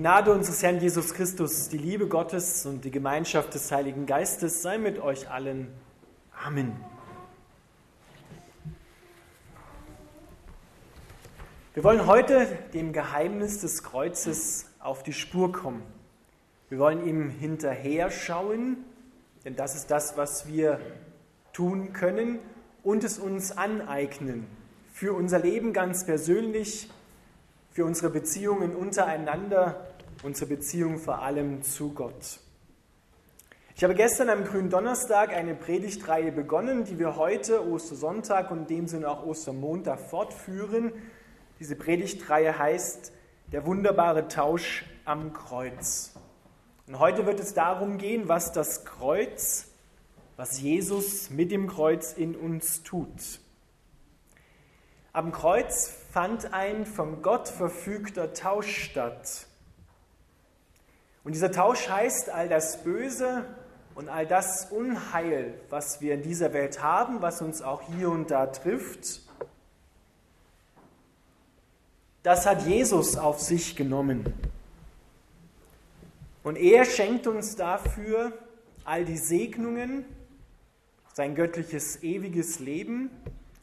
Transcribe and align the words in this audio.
Gnade 0.00 0.32
unseres 0.32 0.62
Herrn 0.62 0.80
Jesus 0.80 1.12
Christus, 1.12 1.68
die 1.68 1.76
Liebe 1.76 2.08
Gottes 2.08 2.64
und 2.64 2.86
die 2.86 2.90
Gemeinschaft 2.90 3.52
des 3.52 3.70
Heiligen 3.70 4.06
Geistes 4.06 4.62
sei 4.62 4.78
mit 4.78 4.98
euch 4.98 5.28
allen. 5.28 5.68
Amen. 6.42 6.74
Wir 11.74 11.84
wollen 11.84 12.06
heute 12.06 12.46
dem 12.72 12.94
Geheimnis 12.94 13.60
des 13.60 13.82
Kreuzes 13.82 14.70
auf 14.78 15.02
die 15.02 15.12
Spur 15.12 15.52
kommen. 15.52 15.82
Wir 16.70 16.78
wollen 16.78 17.06
ihm 17.06 17.28
hinterher 17.28 18.10
schauen, 18.10 18.78
denn 19.44 19.54
das 19.54 19.74
ist 19.74 19.90
das, 19.90 20.16
was 20.16 20.48
wir 20.48 20.80
tun 21.52 21.92
können 21.92 22.38
und 22.82 23.04
es 23.04 23.18
uns 23.18 23.52
aneignen 23.52 24.46
für 24.94 25.12
unser 25.12 25.40
Leben 25.40 25.74
ganz 25.74 26.06
persönlich, 26.06 26.88
für 27.70 27.84
unsere 27.84 28.08
Beziehungen 28.08 28.74
untereinander, 28.74 29.89
unsere 30.22 30.54
Beziehung 30.54 30.98
vor 30.98 31.22
allem 31.22 31.62
zu 31.62 31.92
Gott. 31.92 32.40
Ich 33.74 33.84
habe 33.84 33.94
gestern 33.94 34.28
am 34.28 34.44
grünen 34.44 34.68
Donnerstag 34.68 35.34
eine 35.34 35.54
Predigtreihe 35.54 36.32
begonnen, 36.32 36.84
die 36.84 36.98
wir 36.98 37.16
heute, 37.16 37.66
Ostersonntag 37.66 38.50
und 38.50 38.70
in 38.70 38.76
dem 38.76 38.86
Sinne 38.88 39.08
auch 39.08 39.24
Ostermontag 39.24 39.98
fortführen. 39.98 40.92
Diese 41.58 41.76
Predigtreihe 41.76 42.58
heißt 42.58 43.12
Der 43.52 43.64
wunderbare 43.64 44.28
Tausch 44.28 44.84
am 45.06 45.32
Kreuz. 45.32 46.12
Und 46.86 46.98
heute 46.98 47.24
wird 47.24 47.40
es 47.40 47.54
darum 47.54 47.96
gehen, 47.96 48.28
was 48.28 48.52
das 48.52 48.84
Kreuz, 48.84 49.68
was 50.36 50.60
Jesus 50.60 51.30
mit 51.30 51.50
dem 51.50 51.66
Kreuz 51.66 52.12
in 52.12 52.36
uns 52.36 52.82
tut. 52.82 53.40
Am 55.12 55.32
Kreuz 55.32 55.90
fand 56.12 56.52
ein 56.52 56.84
von 56.84 57.22
Gott 57.22 57.48
verfügter 57.48 58.34
Tausch 58.34 58.84
statt. 58.84 59.46
Und 61.24 61.34
dieser 61.34 61.52
Tausch 61.52 61.88
heißt, 61.88 62.30
all 62.30 62.48
das 62.48 62.82
Böse 62.82 63.44
und 63.94 64.08
all 64.08 64.26
das 64.26 64.70
Unheil, 64.70 65.54
was 65.68 66.00
wir 66.00 66.14
in 66.14 66.22
dieser 66.22 66.52
Welt 66.52 66.82
haben, 66.82 67.20
was 67.20 67.42
uns 67.42 67.60
auch 67.62 67.82
hier 67.82 68.10
und 68.10 68.30
da 68.30 68.46
trifft, 68.46 69.20
das 72.22 72.46
hat 72.46 72.66
Jesus 72.66 73.16
auf 73.16 73.40
sich 73.40 73.76
genommen. 73.76 74.32
Und 76.42 76.56
er 76.56 76.84
schenkt 76.84 77.26
uns 77.26 77.56
dafür 77.56 78.32
all 78.84 79.04
die 79.04 79.18
Segnungen, 79.18 80.04
sein 81.12 81.34
göttliches 81.34 82.02
ewiges 82.02 82.60
Leben 82.60 83.10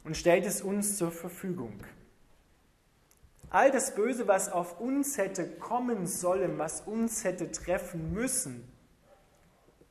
und 0.04 0.16
stellt 0.16 0.46
es 0.46 0.62
uns 0.62 0.98
zur 0.98 1.12
Verfügung. 1.12 1.74
All 3.50 3.72
das 3.72 3.96
Böse, 3.96 4.28
was 4.28 4.52
auf 4.52 4.80
uns 4.80 5.18
hätte 5.18 5.50
kommen 5.50 6.06
sollen, 6.06 6.58
was 6.58 6.82
uns 6.82 7.24
hätte 7.24 7.52
treffen 7.52 8.12
müssen, 8.14 8.68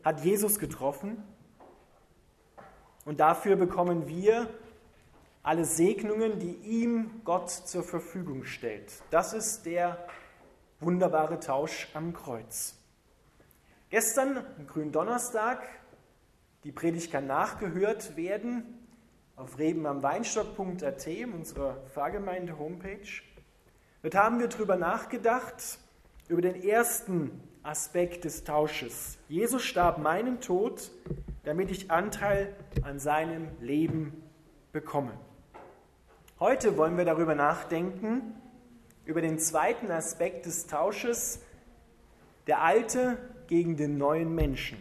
hat 0.05 0.21
Jesus 0.21 0.59
getroffen. 0.59 1.23
Und 3.07 3.21
dafür 3.21 3.57
bekommen 3.57 4.09
wir 4.09 4.51
alle 5.43 5.65
Segnungen, 5.65 6.39
die 6.39 6.55
ihm 6.55 7.23
Gott 7.25 7.51
zur 7.51 7.83
Verfügung 7.83 8.45
stellt. 8.45 8.93
Das 9.11 9.33
ist 9.33 9.65
der 9.65 10.07
wunderbare 10.81 11.41
Tausch 11.41 11.89
am 11.95 12.12
Kreuz. 12.12 12.75
Gestern, 13.89 14.45
am 14.59 14.67
grünen 14.67 14.93
Donnerstag, 14.93 15.62
die 16.65 16.73
Predigt 16.73 17.11
kann 17.11 17.27
nachgehört 17.27 18.17
werden 18.17 18.87
auf 19.37 19.59
rebenamweinstock.at, 19.59 21.07
unserer 21.33 21.77
Pfarrgemeinde-Homepage. 21.95 23.23
Dort 24.07 24.15
haben 24.15 24.39
wir 24.39 24.47
darüber 24.47 24.77
nachgedacht, 24.77 25.81
über 26.29 26.41
den 26.41 26.62
ersten 26.62 27.41
Aspekt 27.65 28.25
des 28.25 28.45
Tausches. 28.45 29.19
Jesus 29.29 29.65
starb 29.65 29.99
meinen 29.99 30.41
Tod, 30.41 30.93
damit 31.43 31.72
ich 31.72 31.91
Anteil 31.91 32.55
an 32.83 33.00
seinem 33.00 33.49
Leben 33.61 34.22
bekomme. 34.71 35.11
Heute 36.39 36.77
wollen 36.77 36.97
wir 36.97 37.05
darüber 37.05 37.34
nachdenken, 37.34 38.41
über 39.06 39.22
den 39.22 39.41
zweiten 39.41 39.91
Aspekt 39.91 40.47
des 40.47 40.69
Tausches, 40.69 41.41
der 42.47 42.62
alte 42.62 43.19
gegen 43.49 43.77
den 43.77 43.99
neuen 43.99 44.33
Menschen. 44.37 44.78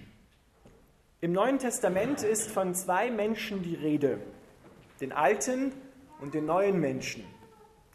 Im 1.22 1.32
Neuen 1.32 1.58
Testament 1.58 2.22
ist 2.22 2.52
von 2.52 2.76
zwei 2.76 3.10
Menschen 3.10 3.64
die 3.64 3.74
Rede 3.74 4.20
den 5.02 5.12
alten 5.12 5.72
und 6.22 6.36
den 6.36 6.46
neuen 6.46 6.80
Menschen. 6.80 7.24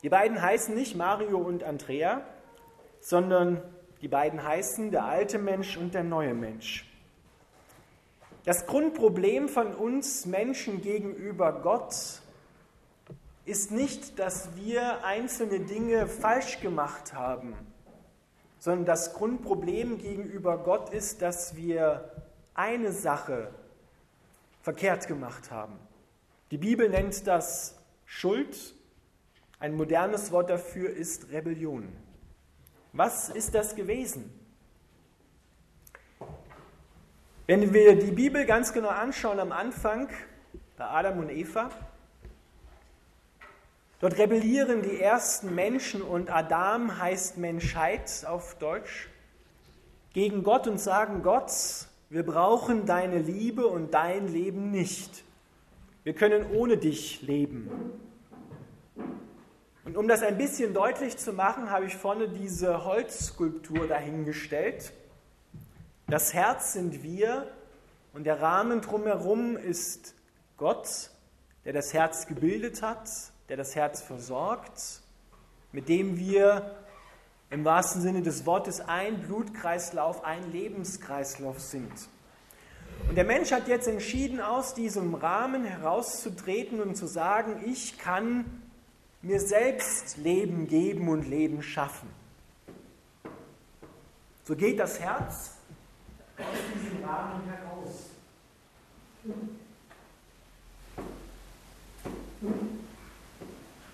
Die 0.02 0.08
beiden 0.08 0.40
heißen 0.40 0.74
nicht 0.74 0.96
Mario 0.96 1.38
und 1.38 1.62
Andrea, 1.62 2.22
sondern 3.00 3.62
die 4.00 4.08
beiden 4.08 4.42
heißen 4.42 4.90
der 4.90 5.04
alte 5.04 5.38
Mensch 5.38 5.76
und 5.76 5.94
der 5.94 6.04
neue 6.04 6.34
Mensch. 6.34 6.86
Das 8.44 8.66
Grundproblem 8.66 9.48
von 9.48 9.74
uns 9.74 10.24
Menschen 10.24 10.80
gegenüber 10.80 11.60
Gott 11.60 11.94
ist 13.44 13.70
nicht, 13.70 14.18
dass 14.18 14.56
wir 14.56 15.04
einzelne 15.04 15.60
Dinge 15.60 16.06
falsch 16.06 16.60
gemacht 16.60 17.12
haben, 17.12 17.54
sondern 18.58 18.86
das 18.86 19.12
Grundproblem 19.12 19.98
gegenüber 19.98 20.56
Gott 20.58 20.90
ist, 20.90 21.20
dass 21.20 21.56
wir 21.56 22.10
eine 22.54 22.92
Sache 22.92 23.50
verkehrt 24.62 25.06
gemacht 25.06 25.50
haben. 25.50 25.78
Die 26.50 26.58
Bibel 26.58 26.88
nennt 26.88 27.26
das 27.26 27.78
Schuld. 28.06 28.74
Ein 29.60 29.76
modernes 29.76 30.32
Wort 30.32 30.48
dafür 30.48 30.88
ist 30.88 31.31
Rebellion. 31.31 31.87
Was 32.94 33.28
ist 33.28 33.54
das 33.54 33.76
gewesen? 33.76 34.32
Wenn 37.47 37.75
wir 37.75 37.94
die 37.98 38.10
Bibel 38.10 38.47
ganz 38.47 38.72
genau 38.72 38.88
anschauen 38.88 39.38
am 39.38 39.53
Anfang, 39.53 40.09
bei 40.78 40.87
Adam 40.87 41.19
und 41.19 41.31
Eva, 41.31 41.69
dort 44.00 44.16
rebellieren 44.16 44.81
die 44.81 44.98
ersten 44.98 45.54
Menschen 45.54 46.00
und 46.00 46.31
Adam 46.31 46.98
heißt 46.98 47.37
Menschheit 47.37 48.25
auf 48.27 48.56
Deutsch, 48.59 49.10
gegen 50.15 50.42
Gott 50.42 50.69
und 50.69 50.81
sagen, 50.81 51.22
Gott, 51.22 51.53
wir 52.09 52.25
brauchen 52.25 52.87
deine 52.87 53.19
Liebe 53.19 53.66
und 53.66 53.92
dein 53.92 54.27
Leben 54.27 54.71
nicht. 54.71 55.22
Wir 56.03 56.15
können 56.15 56.47
ohne 56.50 56.78
dich 56.78 57.21
leben. 57.21 57.69
Und 59.90 59.96
um 59.96 60.06
das 60.06 60.22
ein 60.22 60.38
bisschen 60.38 60.72
deutlich 60.72 61.16
zu 61.16 61.32
machen, 61.32 61.72
habe 61.72 61.86
ich 61.86 61.96
vorne 61.96 62.28
diese 62.28 62.84
Holzskulptur 62.84 63.88
dahingestellt. 63.88 64.92
Das 66.06 66.32
Herz 66.32 66.74
sind 66.74 67.02
wir 67.02 67.48
und 68.12 68.22
der 68.22 68.40
Rahmen 68.40 68.82
drumherum 68.82 69.56
ist 69.56 70.14
Gott, 70.58 71.10
der 71.64 71.72
das 71.72 71.92
Herz 71.92 72.28
gebildet 72.28 72.82
hat, 72.82 73.10
der 73.48 73.56
das 73.56 73.74
Herz 73.74 74.00
versorgt, 74.00 75.00
mit 75.72 75.88
dem 75.88 76.16
wir 76.16 76.76
im 77.50 77.64
wahrsten 77.64 78.00
Sinne 78.00 78.22
des 78.22 78.46
Wortes 78.46 78.80
ein 78.80 79.20
Blutkreislauf, 79.22 80.22
ein 80.22 80.52
Lebenskreislauf 80.52 81.58
sind. 81.58 81.90
Und 83.08 83.16
der 83.16 83.24
Mensch 83.24 83.50
hat 83.50 83.66
jetzt 83.66 83.88
entschieden, 83.88 84.40
aus 84.40 84.72
diesem 84.72 85.16
Rahmen 85.16 85.64
herauszutreten 85.64 86.80
und 86.80 86.94
zu 86.94 87.08
sagen, 87.08 87.64
ich 87.66 87.98
kann 87.98 88.44
mir 89.22 89.41
selbst 89.41 90.16
Leben 90.16 90.66
geben 90.66 91.08
und 91.08 91.28
Leben 91.28 91.62
schaffen. 91.62 92.08
So 94.44 94.56
geht 94.56 94.78
das 94.78 94.98
Herz 94.98 95.53
aus 96.38 96.47
diesem 96.75 97.04
Rahmen 97.04 97.42
heraus. 97.44 98.06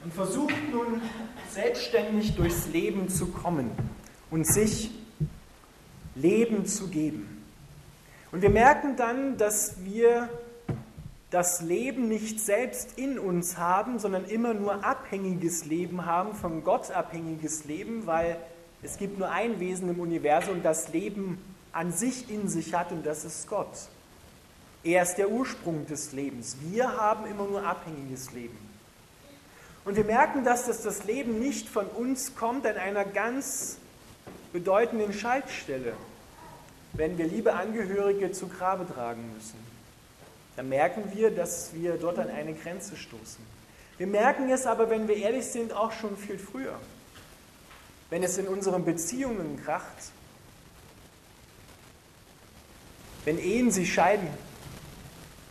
Und 0.04 0.15
versucht 0.15 0.54
nun 0.70 1.03
selbstständig 1.50 2.36
durchs 2.36 2.69
Leben 2.69 3.09
zu 3.09 3.27
kommen 3.27 3.72
und 4.30 4.47
sich 4.47 4.92
Leben 6.15 6.65
zu 6.65 6.89
geben. 6.89 7.45
Und 8.30 8.42
wir 8.42 8.50
merken 8.50 8.97
dann, 8.97 9.36
dass 9.36 9.84
wir 9.84 10.28
das 11.30 11.60
Leben 11.60 12.08
nicht 12.08 12.40
selbst 12.40 12.98
in 12.98 13.18
uns 13.18 13.58
haben, 13.58 13.98
sondern 13.98 14.24
immer 14.26 14.54
nur 14.54 14.84
abhängiges 14.84 15.64
Leben 15.64 16.06
haben, 16.06 16.34
von 16.34 16.62
Gott 16.62 16.90
abhängiges 16.90 17.64
Leben, 17.64 18.06
weil 18.06 18.36
es 18.82 18.96
gibt 18.98 19.18
nur 19.18 19.30
ein 19.30 19.58
Wesen 19.58 19.88
im 19.88 20.00
Universum, 20.00 20.62
das 20.62 20.92
Leben 20.92 21.42
an 21.72 21.92
sich 21.92 22.30
in 22.30 22.48
sich 22.48 22.74
hat 22.74 22.92
und 22.92 23.04
das 23.04 23.24
ist 23.24 23.48
Gott. 23.48 23.88
Er 24.84 25.02
ist 25.02 25.16
der 25.16 25.30
Ursprung 25.30 25.86
des 25.86 26.12
Lebens. 26.12 26.56
Wir 26.70 26.96
haben 26.96 27.26
immer 27.26 27.44
nur 27.44 27.66
abhängiges 27.66 28.32
Leben. 28.32 28.56
Und 29.84 29.96
wir 29.96 30.04
merken, 30.04 30.44
dass 30.44 30.66
das, 30.66 30.82
das 30.82 31.04
Leben 31.04 31.40
nicht 31.40 31.68
von 31.68 31.86
uns 31.86 32.36
kommt 32.36 32.66
an 32.66 32.76
einer 32.76 33.04
ganz 33.04 33.78
bedeutenden 34.52 35.12
Schaltstelle 35.12 35.94
wenn 36.96 37.18
wir 37.18 37.26
liebe 37.26 37.52
Angehörige 37.54 38.32
zu 38.32 38.48
Grabe 38.48 38.86
tragen 38.86 39.32
müssen, 39.34 39.58
dann 40.56 40.68
merken 40.68 41.04
wir, 41.14 41.30
dass 41.30 41.74
wir 41.74 41.97
dort 41.98 42.18
an 42.18 42.30
eine 42.30 42.54
Grenze 42.54 42.97
stoßen. 42.97 43.44
Wir 43.98 44.06
merken 44.06 44.50
es 44.50 44.66
aber, 44.66 44.91
wenn 44.91 45.08
wir 45.08 45.16
ehrlich 45.16 45.47
sind, 45.47 45.72
auch 45.72 45.92
schon 45.92 46.16
viel 46.16 46.38
früher. 46.38 46.78
wenn 48.10 48.22
es 48.22 48.38
in 48.38 48.47
unseren 48.47 48.84
Beziehungen 48.84 49.60
kracht, 49.64 50.12
wenn 53.24 53.38
Ehen 53.38 53.70
sich 53.70 53.92
scheiden, 53.92 54.28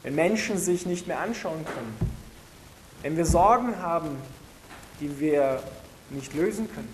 wenn 0.03 0.15
Menschen 0.15 0.57
sich 0.57 0.85
nicht 0.85 1.07
mehr 1.07 1.19
anschauen 1.19 1.65
können, 1.65 1.97
wenn 3.01 3.17
wir 3.17 3.25
Sorgen 3.25 3.77
haben, 3.81 4.17
die 5.01 5.19
wir 5.19 5.61
nicht 6.09 6.33
lösen 6.33 6.73
können, 6.73 6.93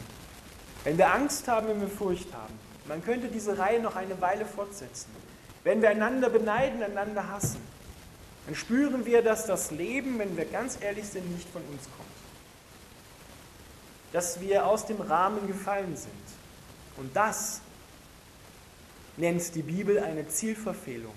wenn 0.83 0.97
wir 0.97 1.13
Angst 1.13 1.47
haben, 1.47 1.67
wenn 1.67 1.81
wir 1.81 1.87
Furcht 1.87 2.33
haben. 2.33 2.57
Man 2.87 3.03
könnte 3.03 3.27
diese 3.27 3.59
Reihe 3.59 3.79
noch 3.79 3.95
eine 3.95 4.19
Weile 4.19 4.45
fortsetzen. 4.45 5.11
Wenn 5.63 5.83
wir 5.83 5.91
einander 5.91 6.29
beneiden, 6.29 6.81
einander 6.81 7.29
hassen, 7.29 7.61
dann 8.45 8.55
spüren 8.55 9.05
wir, 9.05 9.21
dass 9.21 9.45
das 9.45 9.71
Leben, 9.71 10.17
wenn 10.19 10.35
wir 10.35 10.45
ganz 10.45 10.77
ehrlich 10.81 11.05
sind, 11.05 11.31
nicht 11.31 11.47
von 11.49 11.61
uns 11.63 11.83
kommt. 11.97 12.09
Dass 14.13 14.41
wir 14.41 14.65
aus 14.65 14.85
dem 14.85 14.99
Rahmen 14.99 15.47
gefallen 15.47 15.95
sind. 15.95 16.11
Und 16.97 17.15
das 17.15 17.61
nennt 19.17 19.55
die 19.55 19.61
Bibel 19.61 19.99
eine 19.99 20.27
Zielverfehlung. 20.27 21.13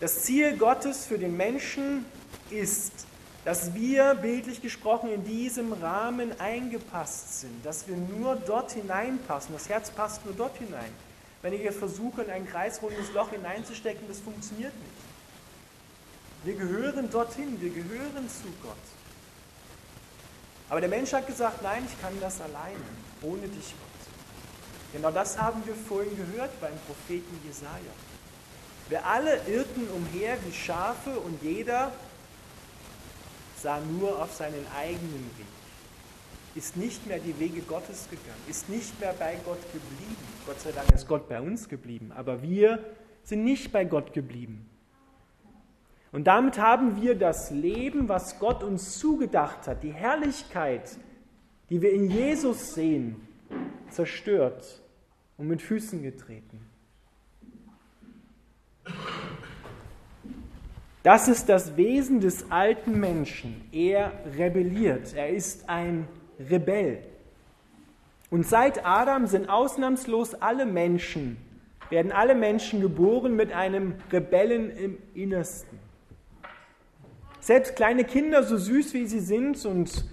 Das 0.00 0.22
Ziel 0.22 0.56
Gottes 0.56 1.06
für 1.06 1.18
den 1.18 1.36
Menschen 1.36 2.04
ist, 2.50 2.92
dass 3.44 3.74
wir, 3.74 4.14
bildlich 4.14 4.62
gesprochen, 4.62 5.10
in 5.10 5.24
diesem 5.24 5.72
Rahmen 5.72 6.38
eingepasst 6.40 7.40
sind, 7.40 7.64
dass 7.64 7.88
wir 7.88 7.96
nur 7.96 8.36
dort 8.36 8.72
hineinpassen. 8.72 9.54
Das 9.54 9.68
Herz 9.68 9.90
passt 9.90 10.24
nur 10.24 10.34
dort 10.34 10.56
hinein. 10.58 10.92
Wenn 11.42 11.52
ich 11.52 11.62
jetzt 11.62 11.78
versuche, 11.78 12.22
in 12.22 12.30
ein 12.30 12.46
kreisrundes 12.46 13.12
Loch 13.14 13.30
hineinzustecken, 13.30 14.06
das 14.08 14.20
funktioniert 14.20 14.72
nicht. 14.74 14.97
Wir 16.44 16.54
gehören 16.54 17.10
dorthin, 17.10 17.60
wir 17.60 17.70
gehören 17.70 18.28
zu 18.28 18.48
Gott. 18.62 18.76
Aber 20.70 20.80
der 20.80 20.88
Mensch 20.88 21.12
hat 21.12 21.26
gesagt, 21.26 21.62
nein, 21.62 21.82
ich 21.86 22.00
kann 22.00 22.12
das 22.20 22.40
alleine, 22.40 22.76
ohne 23.22 23.48
dich, 23.48 23.74
Gott. 23.74 23.88
Genau 24.92 25.10
das 25.10 25.38
haben 25.40 25.62
wir 25.66 25.74
vorhin 25.74 26.16
gehört 26.16 26.58
beim 26.60 26.72
Propheten 26.86 27.40
Jesaja. 27.44 27.92
Wir 28.88 29.04
alle 29.04 29.36
irrten 29.46 29.86
umher 29.90 30.38
wie 30.46 30.52
Schafe 30.52 31.18
und 31.18 31.42
jeder 31.42 31.92
sah 33.62 33.80
nur 33.80 34.22
auf 34.22 34.34
seinen 34.34 34.66
eigenen 34.78 35.30
Weg, 35.36 35.46
ist 36.54 36.76
nicht 36.76 37.06
mehr 37.06 37.18
die 37.18 37.38
Wege 37.38 37.60
Gottes 37.62 38.08
gegangen, 38.08 38.40
ist 38.48 38.68
nicht 38.68 38.98
mehr 39.00 39.12
bei 39.18 39.36
Gott 39.44 39.60
geblieben. 39.72 40.16
Gott 40.46 40.60
sei 40.60 40.72
Dank 40.72 40.90
ist 40.92 41.06
Gott 41.06 41.28
bei 41.28 41.40
uns 41.40 41.68
geblieben, 41.68 42.12
aber 42.12 42.40
wir 42.40 42.82
sind 43.24 43.44
nicht 43.44 43.72
bei 43.72 43.84
Gott 43.84 44.14
geblieben. 44.14 44.70
Und 46.10 46.26
damit 46.26 46.58
haben 46.58 47.00
wir 47.00 47.14
das 47.14 47.50
Leben, 47.50 48.08
was 48.08 48.38
Gott 48.38 48.62
uns 48.62 48.98
zugedacht 48.98 49.66
hat, 49.66 49.82
die 49.82 49.92
Herrlichkeit, 49.92 50.96
die 51.68 51.82
wir 51.82 51.92
in 51.92 52.10
Jesus 52.10 52.74
sehen, 52.74 53.16
zerstört 53.90 54.82
und 55.36 55.48
mit 55.48 55.60
Füßen 55.60 56.02
getreten. 56.02 56.60
Das 61.02 61.28
ist 61.28 61.48
das 61.48 61.76
Wesen 61.76 62.20
des 62.20 62.50
alten 62.50 62.98
Menschen. 62.98 63.62
Er 63.72 64.12
rebelliert. 64.36 65.14
Er 65.14 65.30
ist 65.30 65.68
ein 65.68 66.08
Rebell. 66.38 67.02
Und 68.30 68.46
seit 68.46 68.84
Adam 68.84 69.26
sind 69.26 69.48
ausnahmslos 69.48 70.34
alle 70.34 70.66
Menschen, 70.66 71.38
werden 71.88 72.12
alle 72.12 72.34
Menschen 72.34 72.80
geboren 72.80 73.36
mit 73.36 73.52
einem 73.52 73.94
Rebellen 74.12 74.70
im 74.76 74.98
Innersten. 75.14 75.78
Selbst 77.48 77.76
kleine 77.76 78.04
Kinder, 78.04 78.42
so 78.42 78.58
süß 78.58 78.92
wie 78.92 79.06
sie 79.06 79.20
sind 79.20 79.64
und 79.64 80.04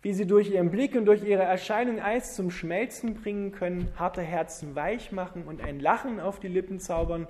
wie 0.00 0.14
sie 0.14 0.26
durch 0.26 0.50
ihren 0.50 0.70
Blick 0.70 0.94
und 0.94 1.04
durch 1.04 1.22
ihre 1.22 1.42
Erscheinung 1.42 2.00
Eis 2.00 2.34
zum 2.34 2.50
Schmelzen 2.50 3.12
bringen 3.12 3.52
können, 3.52 3.92
harte 3.98 4.22
Herzen 4.22 4.74
weich 4.74 5.12
machen 5.12 5.44
und 5.44 5.60
ein 5.60 5.80
Lachen 5.80 6.18
auf 6.18 6.40
die 6.40 6.48
Lippen 6.48 6.80
zaubern, 6.80 7.28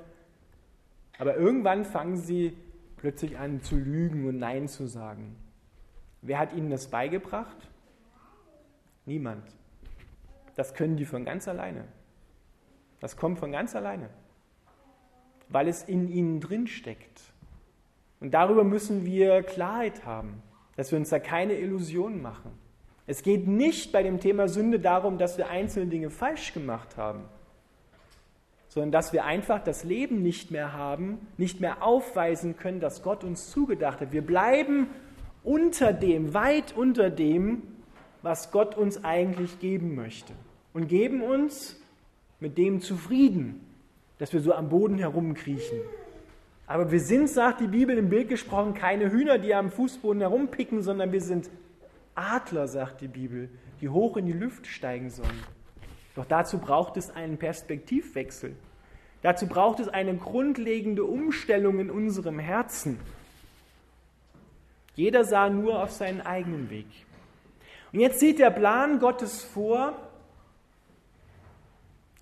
aber 1.19 1.35
irgendwann 1.35 1.85
fangen 1.85 2.19
sie 2.19 2.57
plötzlich 2.99 3.37
an 3.37 3.61
zu 3.63 3.75
lügen 3.75 4.29
und 4.29 4.39
Nein 4.39 4.69
zu 4.69 4.87
sagen. 4.87 5.35
Wer 6.21 6.39
hat 6.39 6.53
ihnen 6.53 6.71
das 6.71 6.87
beigebracht? 6.87 7.57
Niemand. 9.07 9.43
Das 10.55 10.73
können 10.73 10.97
die 10.97 11.05
von 11.05 11.25
ganz 11.25 11.49
alleine. 11.49 11.89
Das 13.01 13.17
kommt 13.17 13.41
von 13.41 13.51
ganz 13.51 13.75
alleine, 13.75 14.09
weil 15.49 15.67
es 15.67 15.83
in 15.83 16.09
ihnen 16.09 16.39
drin 16.39 16.69
steckt. 16.69 17.32
Und 18.23 18.33
darüber 18.33 18.65
müssen 18.65 19.05
wir 19.05 19.43
Klarheit 19.43 20.07
haben, 20.07 20.43
dass 20.77 20.91
wir 20.91 20.99
uns 20.99 21.11
da 21.11 21.19
keine 21.19 21.55
Illusionen 21.55 22.23
machen. 22.23 22.53
Es 23.07 23.23
geht 23.23 23.47
nicht 23.47 23.93
bei 23.93 24.03
dem 24.03 24.21
Thema 24.21 24.49
Sünde 24.49 24.81
darum, 24.81 25.19
dass 25.19 25.37
wir 25.37 25.51
einzelne 25.51 25.91
Dinge 25.91 26.09
falsch 26.09 26.55
gemacht 26.55 26.97
haben 26.97 27.25
sondern 28.73 28.91
dass 28.91 29.13
wir 29.13 29.27
einfach 29.27 29.63
das 29.63 29.85
Leben 29.85 30.23
nicht 30.23 30.51
mehr 30.51 30.73
haben, 30.73 31.19
nicht 31.37 31.61
mehr 31.61 31.83
aufweisen 31.83 32.57
können, 32.57 32.81
dass 32.81 33.03
Gott 33.03 33.23
uns 33.23 33.51
zugedacht 33.51 34.01
hat. 34.01 34.13
Wir 34.13 34.23
bleiben 34.23 34.87
unter 35.45 35.93
dem, 35.93 36.33
weit 36.33 36.75
unter 36.75 37.11
dem, 37.11 37.65
was 38.23 38.51
Gott 38.51 38.75
uns 38.75 39.05
eigentlich 39.05 39.59
geben 39.59 39.95
möchte. 39.95 40.33
Und 40.73 40.89
geben 40.89 41.21
uns 41.21 41.79
mit 42.41 42.57
dem 42.57 42.81
zufrieden, 42.81 43.61
dass 44.17 44.33
wir 44.33 44.41
so 44.41 44.55
am 44.55 44.71
Boden 44.71 44.97
herumkriechen. 44.97 45.81
Aber 46.67 46.91
wir 46.91 47.01
sind, 47.01 47.29
sagt 47.29 47.61
die 47.61 47.67
Bibel 47.67 47.97
im 47.99 48.09
Bild 48.09 48.29
gesprochen, 48.29 48.75
keine 48.75 49.11
Hühner, 49.11 49.39
die 49.39 49.55
am 49.55 49.71
Fußboden 49.71 50.21
herumpicken, 50.21 50.83
sondern 50.83 51.13
wir 51.13 51.21
sind 51.21 51.51
Adler, 52.15 52.69
sagt 52.69 53.01
die 53.01 53.09
Bibel, 53.09 53.49
die 53.81 53.89
hoch 53.89 54.17
in 54.17 54.27
die 54.27 54.33
Lüfte 54.33 54.69
steigen 54.69 55.11
sollen. 55.11 55.43
Doch 56.15 56.27
dazu 56.27 56.59
braucht 56.59 56.97
es 56.97 57.11
einen 57.11 57.39
Perspektivwechsel. 57.39 58.55
Dazu 59.23 59.47
braucht 59.47 59.81
es 59.81 59.89
eine 59.89 60.17
grundlegende 60.17 61.05
Umstellung 61.05 61.79
in 61.79 61.91
unserem 61.91 62.39
Herzen. 62.39 62.99
Jeder 64.95 65.25
sah 65.25 65.49
nur 65.49 65.83
auf 65.83 65.91
seinen 65.91 66.21
eigenen 66.21 66.71
Weg. 66.71 66.87
Und 67.93 68.01
jetzt 68.01 68.21
sieht 68.21 68.39
der 68.39 68.51
Plan 68.51 68.99
Gottes 68.99 69.43
vor, 69.43 69.95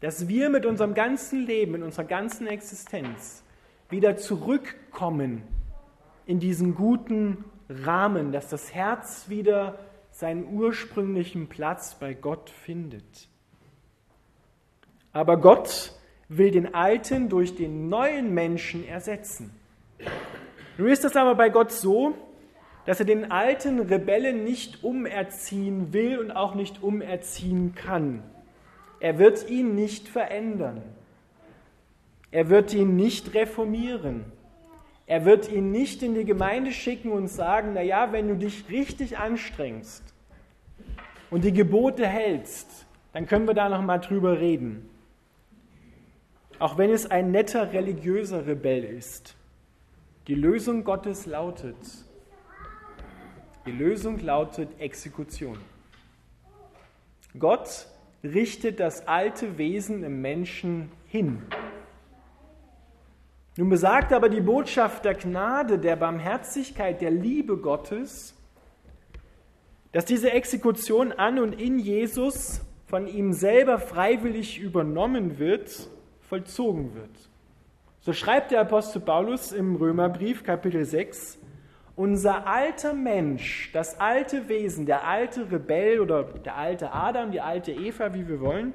dass 0.01 0.29
wir 0.29 0.51
mit 0.51 0.67
unserem 0.67 0.95
ganzen 0.95 1.47
Leben, 1.47 1.75
in 1.75 1.83
unserer 1.83 2.05
ganzen 2.05 2.47
Existenz 2.47 3.43
wieder 3.91 4.17
zurückkommen 4.17 5.43
in 6.27 6.39
diesen 6.39 6.75
guten 6.75 7.45
Rahmen, 7.69 8.33
dass 8.33 8.49
das 8.49 8.75
Herz 8.75 9.29
wieder 9.29 9.79
seinen 10.11 10.53
ursprünglichen 10.53 11.49
Platz 11.49 11.95
bei 11.95 12.15
Gott 12.15 12.51
findet. 12.51 13.29
Aber 15.13 15.41
Gott 15.41 15.93
will 16.29 16.51
den 16.51 16.75
alten 16.75 17.29
durch 17.29 17.57
den 17.57 17.89
neuen 17.89 18.33
Menschen 18.33 18.87
ersetzen. 18.87 19.51
Nun 20.79 20.89
ist 20.89 21.05
es 21.05 21.17
aber 21.17 21.35
bei 21.35 21.49
Gott 21.49 21.73
so, 21.73 22.15
dass 22.87 23.01
er 23.01 23.07
den 23.07 23.31
alten 23.31 23.81
Rebellen 23.81 24.45
nicht 24.45 24.83
umerziehen 24.83 25.93
will 25.93 26.19
und 26.19 26.31
auch 26.31 26.55
nicht 26.55 26.83
umerziehen 26.83 27.75
kann. 27.75 28.23
Er 29.01 29.19
wird 29.19 29.49
ihn 29.49 29.75
nicht 29.75 30.09
verändern. 30.09 30.83
Er 32.31 32.49
wird 32.49 32.73
ihn 32.75 32.97
nicht 32.97 33.35
reformieren. 33.35 34.25
Er 35.07 35.25
wird 35.25 35.51
ihn 35.51 35.73
nicht 35.73 36.03
in 36.03 36.15
die 36.15 36.25
Gemeinde 36.25 36.73
schicken 36.73 37.11
und 37.11 37.29
sagen, 37.29 37.73
na 37.75 37.83
ja, 37.83 38.13
wenn 38.13 38.29
du 38.29 38.37
dich 38.37 38.69
richtig 38.69 39.19
anstrengst 39.19 40.05
und 41.31 41.45
die 41.45 41.53
Gebote 41.53 42.07
hältst, 42.07 42.87
dann 43.13 43.27
können 43.27 43.47
wir 43.47 43.55
da 43.55 43.69
noch 43.69 43.83
mal 43.83 43.99
drüber 43.99 44.39
reden 44.39 44.89
auch 46.61 46.77
wenn 46.77 46.91
es 46.91 47.11
ein 47.11 47.33
netter 47.33 47.73
religiöser 47.73 48.47
Rebell 48.47 48.85
ist. 48.85 49.35
Die 50.29 50.35
Lösung 50.35 50.85
Gottes 50.85 51.27
lautet, 51.27 51.75
die 53.67 53.73
Lösung 53.73 54.21
lautet 54.21 54.69
Exekution. 54.79 55.59
Gott 57.39 57.87
richtet 58.23 58.79
das 58.79 59.09
alte 59.09 59.57
Wesen 59.57 60.05
im 60.05 60.21
Menschen 60.21 60.93
hin. 61.09 61.43
Nun 63.61 63.69
besagt 63.69 64.15
aber 64.15 64.31
die 64.31 64.41
Botschaft 64.41 65.05
der 65.05 65.13
Gnade, 65.13 65.79
der 65.79 65.95
Barmherzigkeit, 65.95 67.03
der 67.03 67.11
Liebe 67.11 67.59
Gottes, 67.59 68.35
dass 69.93 70.07
diese 70.07 70.31
Exekution 70.31 71.13
an 71.13 71.39
und 71.39 71.61
in 71.61 71.79
Jesus 71.79 72.63
von 72.87 73.07
ihm 73.07 73.35
selber 73.35 73.79
freiwillig 73.79 74.59
übernommen 74.59 75.39
wird 75.39 75.91
vollzogen 76.23 76.95
wird. 76.95 77.11
So 78.01 78.15
schreibt 78.15 78.51
der 78.51 78.63
Apostel 78.63 79.01
Paulus 79.01 79.53
im 79.53 79.77
Römerbrief 79.77 80.43
Kapitel 80.43 80.87
6, 80.87 81.39
unser 81.97 82.47
alter 82.47 82.95
Mensch, 82.95 83.71
das 83.75 84.01
alte 84.01 84.49
Wesen, 84.49 84.87
der 84.87 85.07
alte 85.07 85.53
Rebell 85.53 86.01
oder 86.01 86.23
der 86.23 86.57
alte 86.57 86.95
Adam, 86.95 87.31
die 87.31 87.43
alte 87.43 87.73
Eva, 87.73 88.15
wie 88.15 88.27
wir 88.27 88.41
wollen, 88.41 88.73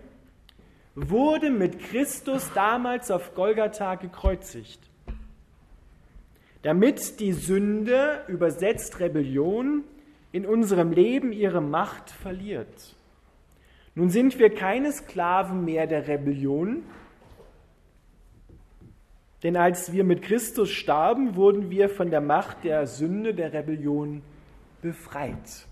wurde 0.96 1.50
mit 1.50 1.80
Christus 1.80 2.50
damals 2.54 3.12
auf 3.12 3.36
Golgatha 3.36 3.96
gekreuzigt, 3.96 4.80
damit 6.62 7.20
die 7.20 7.34
Sünde, 7.34 8.24
übersetzt 8.28 9.00
Rebellion, 9.00 9.84
in 10.32 10.46
unserem 10.46 10.92
Leben 10.92 11.32
ihre 11.32 11.62
Macht 11.62 12.10
verliert. 12.10 12.96
Nun 13.94 14.10
sind 14.10 14.40
wir 14.40 14.54
keine 14.54 14.92
Sklaven 14.92 15.64
mehr 15.64 15.86
der 15.88 16.08
Rebellion, 16.08 16.84
denn 19.44 19.58
als 19.58 19.94
wir 19.94 20.04
mit 20.04 20.24
Christus 20.24 20.72
starben, 20.72 21.36
wurden 21.36 21.70
wir 21.70 21.88
von 21.88 22.10
der 22.10 22.22
Macht 22.22 22.64
der 22.64 22.88
Sünde, 22.88 23.34
der 23.34 23.54
Rebellion 23.54 24.24
befreit. 24.82 25.68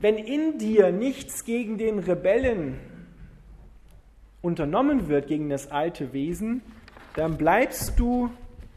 Wenn 0.00 0.16
in 0.16 0.58
dir 0.58 0.92
nichts 0.92 1.44
gegen 1.44 1.76
den 1.76 1.98
Rebellen 1.98 2.78
unternommen 4.42 5.08
wird, 5.08 5.26
gegen 5.26 5.48
das 5.48 5.72
alte 5.72 6.12
Wesen, 6.12 6.62
dann 7.16 7.36
bleibst 7.36 7.98
du 7.98 8.30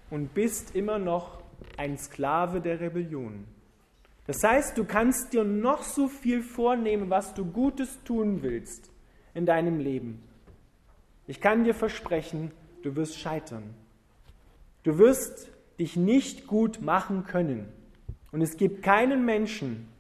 und 0.10 0.34
bist 0.34 0.76
immer 0.76 0.98
noch 0.98 1.44
ein 1.78 1.98
Sklave 2.00 2.60
der 2.60 2.80
Rebellion. 2.80 3.46
Das 4.26 4.44
heißt, 4.44 4.76
du 4.78 4.84
kannst 4.84 5.34
dir 5.34 5.44
noch 5.44 5.84
so 5.84 6.08
viel 6.08 6.42
vornehmen, 6.42 7.12
was 7.12 7.36
du 7.36 7.46
Gutes 7.46 8.04
tun 8.04 8.42
willst 8.42 8.90
in 9.36 9.46
deinem 9.46 9.80
Leben. 9.80 10.24
Ich 11.28 11.40
kann 11.40 11.64
dir 11.64 11.76
versprechen, 11.76 12.52
du 12.82 12.96
wirst 12.96 13.20
scheitern. 13.20 13.76
Du 14.82 14.98
wirst 14.98 15.52
dich 15.80 15.98
nicht 15.98 16.48
gut 16.48 16.82
machen 16.82 17.26
können. 17.26 17.68
Und 18.32 18.42
es 18.42 18.58
gibt 18.58 18.82
keinen 18.82 19.24
Menschen, 19.24 19.91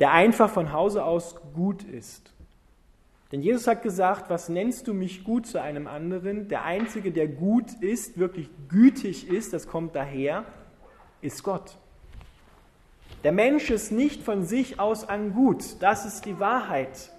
der 0.00 0.12
einfach 0.12 0.50
von 0.50 0.72
Hause 0.72 1.04
aus 1.04 1.36
gut 1.54 1.82
ist. 1.82 2.32
Denn 3.30 3.42
Jesus 3.42 3.66
hat 3.66 3.82
gesagt, 3.82 4.30
was 4.30 4.48
nennst 4.48 4.88
du 4.88 4.94
mich 4.94 5.22
gut 5.22 5.46
zu 5.46 5.60
einem 5.60 5.86
anderen? 5.86 6.48
Der 6.48 6.64
Einzige, 6.64 7.12
der 7.12 7.28
gut 7.28 7.72
ist, 7.80 8.18
wirklich 8.18 8.48
gütig 8.68 9.28
ist, 9.28 9.52
das 9.52 9.68
kommt 9.68 9.94
daher, 9.94 10.44
ist 11.20 11.42
Gott. 11.42 11.76
Der 13.24 13.32
Mensch 13.32 13.70
ist 13.70 13.92
nicht 13.92 14.22
von 14.22 14.44
sich 14.44 14.80
aus 14.80 15.08
an 15.08 15.32
gut, 15.32 15.64
das 15.80 16.06
ist 16.06 16.24
die 16.24 16.38
Wahrheit. 16.40 17.10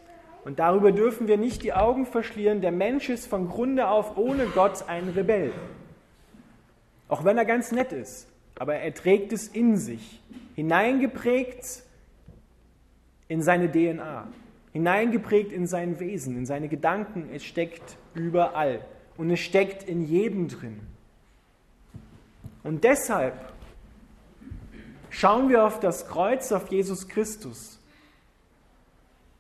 Und 0.46 0.58
darüber 0.58 0.92
dürfen 0.92 1.28
wir 1.28 1.38
nicht 1.38 1.64
die 1.64 1.74
Augen 1.74 2.06
verschlieren. 2.06 2.62
Der 2.62 2.72
Mensch 2.72 3.10
ist 3.10 3.28
von 3.28 3.50
Grunde 3.50 3.90
auf 3.90 4.18
ohne 4.18 4.46
Gott 4.46 4.86
ein 4.88 5.10
Rebell. 5.10 5.52
Auch 7.10 7.26
wenn 7.26 7.38
er 7.38 7.46
ganz 7.46 7.72
nett 7.72 7.92
ist, 7.92 8.28
aber 8.58 8.76
er 8.76 8.94
trägt 8.94 9.34
es 9.34 9.48
in 9.48 9.78
sich, 9.78 10.22
hineingeprägt 10.56 11.84
in 13.30 13.42
seine 13.42 13.72
DNA 13.72 14.28
hineingeprägt 14.74 15.52
in 15.52 15.68
sein 15.68 16.00
Wesen, 16.00 16.38
in 16.38 16.46
seine 16.46 16.68
Gedanken. 16.68 17.30
Es 17.34 17.44
steckt 17.44 17.98
überall 18.14 18.86
und 19.18 19.30
es 19.32 19.40
steckt 19.40 19.84
in 19.84 20.06
jedem 20.06 20.48
drin. 20.48 20.80
Und 22.64 22.84
deshalb 22.84 23.54
schauen 25.10 25.50
wir 25.50 25.66
auf 25.66 25.80
das 25.80 26.08
Kreuz, 26.08 26.52
auf 26.52 26.70
Jesus 26.70 27.08
Christus. 27.08 27.80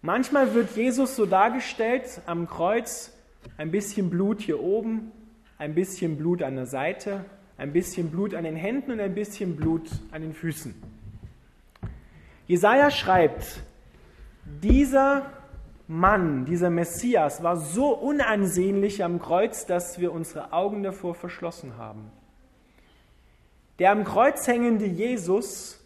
Manchmal 0.01 0.53
wird 0.53 0.75
Jesus 0.75 1.15
so 1.15 1.25
dargestellt 1.25 2.22
am 2.25 2.48
Kreuz, 2.48 3.13
ein 3.58 3.69
bisschen 3.69 4.10
Blut 4.10 4.41
hier 4.41 4.62
oben, 4.62 5.12
ein 5.58 5.75
bisschen 5.75 6.17
Blut 6.17 6.41
an 6.41 6.55
der 6.55 6.65
Seite, 6.65 7.25
ein 7.58 7.74
bisschen 7.74 8.10
Blut 8.10 8.34
an 8.34 8.46
den 8.46 8.55
Händen 8.55 8.91
und 8.91 9.00
ein 9.01 9.13
bisschen 9.13 9.58
Blut 9.58 9.89
an 10.12 10.22
den 10.22 10.34
Füßen. 10.34 10.74
Jesaja 12.48 12.89
schreibt, 12.89 13.62
dieser 14.61 15.25
Mann, 15.87 16.45
dieser 16.45 16.69
Messias 16.69 17.41
war 17.41 17.57
so 17.57 17.89
unansehnlich 17.89 19.03
am 19.03 19.19
Kreuz, 19.19 19.65
dass 19.65 19.99
wir 19.99 20.11
unsere 20.11 20.53
Augen 20.53 20.83
davor 20.83 21.15
verschlossen 21.15 21.77
haben. 21.77 22.11
Der 23.79 23.91
am 23.91 24.03
Kreuz 24.03 24.45
hängende 24.45 24.85
Jesus 24.85 25.79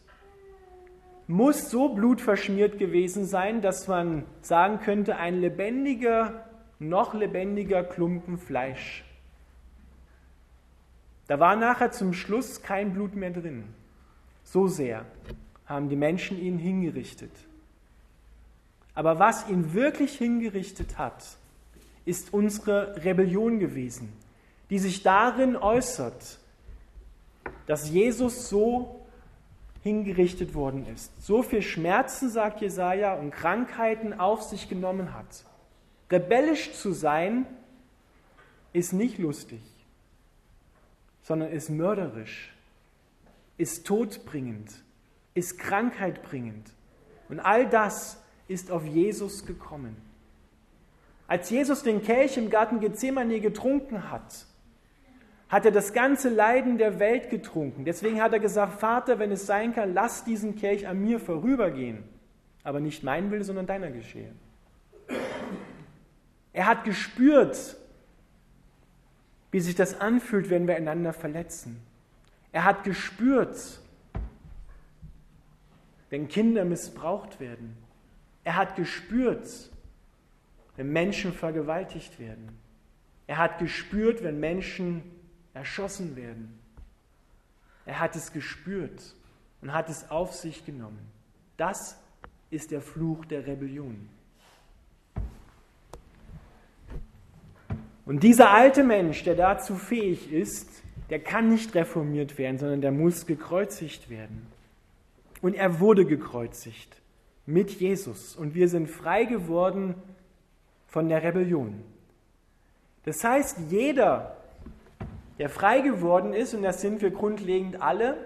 muss 1.27 1.69
so 1.69 1.89
blutverschmiert 1.89 2.79
gewesen 2.79 3.25
sein, 3.25 3.61
dass 3.61 3.87
man 3.87 4.25
sagen 4.41 4.79
könnte, 4.79 5.15
ein 5.15 5.39
lebendiger, 5.39 6.49
noch 6.79 7.13
lebendiger 7.13 7.83
Klumpen 7.83 8.37
Fleisch. 8.37 9.05
Da 11.27 11.39
war 11.39 11.55
nachher 11.55 11.91
zum 11.91 12.13
Schluss 12.13 12.61
kein 12.61 12.93
Blut 12.93 13.15
mehr 13.15 13.31
drin. 13.31 13.63
So 14.43 14.67
sehr 14.67 15.05
haben 15.65 15.87
die 15.87 15.95
Menschen 15.95 16.37
ihn 16.37 16.57
hingerichtet. 16.57 17.31
Aber 18.95 19.19
was 19.19 19.47
ihn 19.49 19.73
wirklich 19.73 20.17
hingerichtet 20.17 20.97
hat, 20.97 21.23
ist 22.05 22.33
unsere 22.33 23.03
Rebellion 23.03 23.59
gewesen, 23.59 24.13
die 24.69 24.79
sich 24.79 25.03
darin 25.03 25.55
äußert, 25.55 26.39
dass 27.65 27.89
Jesus 27.89 28.49
so 28.49 29.05
hingerichtet 29.83 30.53
worden 30.53 30.87
ist, 30.87 31.11
so 31.21 31.43
viel 31.43 31.61
Schmerzen, 31.61 32.29
sagt 32.29 32.61
Jesaja, 32.61 33.15
und 33.15 33.31
Krankheiten 33.31 34.13
auf 34.13 34.43
sich 34.43 34.69
genommen 34.69 35.13
hat. 35.13 35.43
Rebellisch 36.09 36.73
zu 36.73 36.93
sein 36.93 37.45
ist 38.71 38.93
nicht 38.93 39.17
lustig, 39.17 39.61
sondern 41.23 41.51
ist 41.51 41.69
mörderisch, 41.69 42.53
ist 43.57 43.85
todbringend, 43.85 44.71
ist 45.33 45.57
krankheitbringend. 45.59 46.69
Und 47.29 47.39
all 47.39 47.67
das 47.67 48.22
ist 48.47 48.71
auf 48.71 48.85
Jesus 48.85 49.45
gekommen. 49.45 49.95
Als 51.27 51.49
Jesus 51.49 51.83
den 51.83 52.01
Kelch 52.01 52.37
im 52.37 52.49
Garten 52.49 52.79
Gethsemane 52.79 53.39
getrunken 53.39 54.11
hat, 54.11 54.45
hat 55.49 55.65
er 55.65 55.71
das 55.71 55.93
ganze 55.93 56.29
Leiden 56.29 56.77
der 56.77 56.99
Welt 56.99 57.29
getrunken. 57.29 57.85
Deswegen 57.85 58.21
hat 58.21 58.33
er 58.33 58.39
gesagt, 58.39 58.79
Vater, 58.79 59.19
wenn 59.19 59.31
es 59.31 59.45
sein 59.45 59.73
kann, 59.73 59.93
lass 59.93 60.23
diesen 60.23 60.55
Kelch 60.55 60.87
an 60.87 61.01
mir 61.01 61.19
vorübergehen. 61.19 62.03
Aber 62.63 62.79
nicht 62.79 63.03
mein 63.03 63.29
Wille, 63.29 63.43
sondern 63.43 63.67
deiner 63.67 63.91
geschehe. 63.91 64.31
Er 66.53 66.67
hat 66.67 66.83
gespürt, 66.83 67.77
wie 69.51 69.59
sich 69.59 69.75
das 69.75 69.99
anfühlt, 69.99 70.49
wenn 70.49 70.67
wir 70.67 70.75
einander 70.75 71.13
verletzen. 71.13 71.79
Er 72.51 72.63
hat 72.63 72.83
gespürt, 72.83 73.79
wenn 76.09 76.27
Kinder 76.27 76.65
missbraucht 76.65 77.39
werden. 77.39 77.77
Er 78.43 78.55
hat 78.55 78.75
gespürt, 78.75 79.47
wenn 80.75 80.91
Menschen 80.91 81.33
vergewaltigt 81.33 82.19
werden. 82.19 82.57
Er 83.27 83.37
hat 83.37 83.59
gespürt, 83.59 84.23
wenn 84.23 84.39
Menschen 84.39 85.03
erschossen 85.53 86.15
werden. 86.15 86.59
Er 87.85 87.99
hat 87.99 88.15
es 88.15 88.33
gespürt 88.33 89.15
und 89.61 89.73
hat 89.73 89.89
es 89.89 90.09
auf 90.09 90.33
sich 90.33 90.65
genommen. 90.65 90.99
Das 91.57 91.97
ist 92.49 92.71
der 92.71 92.81
Fluch 92.81 93.25
der 93.25 93.45
Rebellion. 93.47 94.09
Und 98.05 98.23
dieser 98.23 98.51
alte 98.51 98.83
Mensch, 98.83 99.23
der 99.23 99.35
dazu 99.35 99.75
fähig 99.75 100.31
ist, 100.31 100.69
der 101.09 101.19
kann 101.19 101.49
nicht 101.49 101.73
reformiert 101.75 102.37
werden, 102.37 102.57
sondern 102.57 102.81
der 102.81 102.91
muss 102.91 103.25
gekreuzigt 103.25 104.09
werden. 104.09 104.47
Und 105.41 105.53
er 105.53 105.79
wurde 105.79 106.05
gekreuzigt 106.05 107.02
mit 107.45 107.71
Jesus 107.71 108.35
und 108.35 108.55
wir 108.55 108.67
sind 108.67 108.89
frei 108.89 109.25
geworden 109.25 109.95
von 110.87 111.09
der 111.09 111.23
Rebellion. 111.23 111.83
Das 113.05 113.23
heißt, 113.23 113.57
jeder, 113.69 114.37
der 115.39 115.49
frei 115.49 115.81
geworden 115.81 116.33
ist, 116.33 116.53
und 116.53 116.63
das 116.63 116.81
sind 116.81 117.01
wir 117.01 117.11
grundlegend 117.11 117.81
alle, 117.81 118.17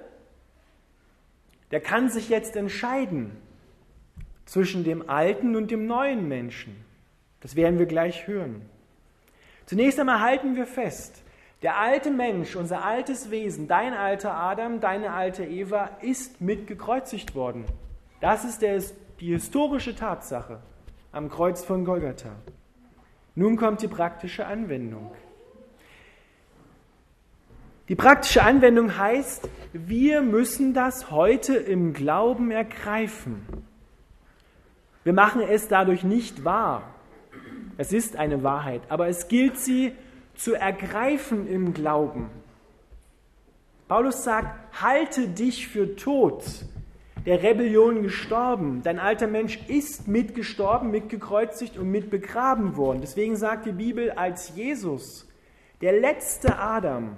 der 1.71 1.81
kann 1.81 2.09
sich 2.09 2.29
jetzt 2.29 2.55
entscheiden 2.55 3.31
zwischen 4.45 4.83
dem 4.83 5.09
alten 5.09 5.55
und 5.55 5.71
dem 5.71 5.87
neuen 5.87 6.27
Menschen. 6.27 6.75
Das 7.41 7.55
werden 7.55 7.79
wir 7.79 7.85
gleich 7.85 8.27
hören. 8.27 8.61
Zunächst 9.65 9.99
einmal 9.99 10.21
halten 10.21 10.55
wir 10.55 10.65
fest, 10.65 11.23
der 11.61 11.77
alte 11.77 12.11
Mensch, 12.11 12.55
unser 12.55 12.85
altes 12.85 13.31
Wesen, 13.31 13.67
dein 13.67 13.93
alter 13.93 14.33
Adam, 14.35 14.79
deine 14.79 15.11
alte 15.11 15.43
Eva, 15.43 15.89
ist 16.01 16.39
mitgekreuzigt 16.39 17.35
worden. 17.35 17.65
Das 18.21 18.45
ist 18.45 18.61
der 18.61 18.81
die 19.19 19.31
historische 19.33 19.95
Tatsache 19.95 20.59
am 21.11 21.29
Kreuz 21.29 21.63
von 21.63 21.85
Golgatha. 21.85 22.31
Nun 23.35 23.57
kommt 23.57 23.81
die 23.81 23.87
praktische 23.87 24.45
Anwendung. 24.45 25.11
Die 27.89 27.95
praktische 27.95 28.43
Anwendung 28.43 28.97
heißt, 28.97 29.47
wir 29.73 30.21
müssen 30.21 30.73
das 30.73 31.09
heute 31.09 31.55
im 31.55 31.93
Glauben 31.93 32.51
ergreifen. 32.51 33.45
Wir 35.03 35.13
machen 35.13 35.41
es 35.41 35.67
dadurch 35.67 36.03
nicht 36.03 36.43
wahr. 36.43 36.83
Es 37.77 37.93
ist 37.93 38.17
eine 38.17 38.43
Wahrheit, 38.43 38.81
aber 38.89 39.07
es 39.07 39.27
gilt 39.29 39.57
sie 39.57 39.93
zu 40.35 40.53
ergreifen 40.53 41.47
im 41.47 41.73
Glauben. 41.73 42.29
Paulus 43.87 44.23
sagt, 44.23 44.81
halte 44.81 45.29
dich 45.29 45.67
für 45.67 45.95
tot, 45.95 46.43
der 47.27 47.43
Rebellion 47.43 48.03
gestorben. 48.03 48.81
Dein 48.83 48.99
alter 48.99 49.27
Mensch 49.27 49.59
ist 49.67 50.07
mitgestorben, 50.07 50.91
mitgekreuzigt 50.91 51.77
und 51.77 51.91
mit 51.91 52.09
begraben 52.09 52.77
worden. 52.77 53.01
Deswegen 53.01 53.35
sagt 53.35 53.65
die 53.65 53.73
Bibel, 53.73 54.11
als 54.11 54.55
Jesus, 54.55 55.27
der 55.81 55.99
letzte 55.99 56.57
Adam, 56.57 57.17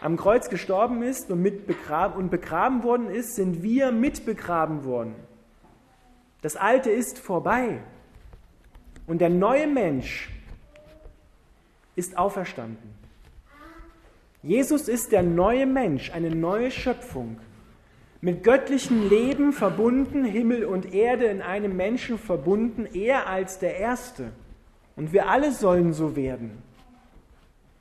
am 0.00 0.16
Kreuz 0.16 0.48
gestorben 0.48 1.02
ist 1.02 1.28
und, 1.32 1.42
mit 1.42 1.66
begraben, 1.66 2.14
und 2.16 2.30
begraben 2.30 2.84
worden 2.84 3.10
ist, 3.10 3.34
sind 3.34 3.64
wir 3.64 3.90
mit 3.90 4.24
begraben 4.24 4.84
worden. 4.84 5.16
Das 6.40 6.54
Alte 6.54 6.90
ist 6.90 7.18
vorbei. 7.18 7.80
Und 9.08 9.20
der 9.20 9.30
neue 9.30 9.66
Mensch 9.66 10.30
ist 11.96 12.16
auferstanden. 12.16 12.94
Jesus 14.44 14.86
ist 14.86 15.10
der 15.10 15.24
neue 15.24 15.66
Mensch, 15.66 16.12
eine 16.12 16.30
neue 16.30 16.70
Schöpfung. 16.70 17.40
Mit 18.24 18.44
göttlichem 18.44 19.08
Leben 19.08 19.52
verbunden, 19.52 20.24
Himmel 20.24 20.64
und 20.64 20.94
Erde 20.94 21.24
in 21.24 21.42
einem 21.42 21.76
Menschen 21.76 22.18
verbunden, 22.18 22.86
er 22.86 23.26
als 23.26 23.58
der 23.58 23.78
Erste. 23.78 24.30
Und 24.94 25.12
wir 25.12 25.28
alle 25.28 25.50
sollen 25.50 25.92
so 25.92 26.14
werden. 26.14 26.62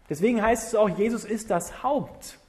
Deswegen 0.09 0.41
heißt 0.41 0.69
es 0.69 0.75
auch, 0.75 0.89
Jesus 0.89 1.25
ist 1.25 1.51
das 1.51 1.83
Haupt. 1.83 2.39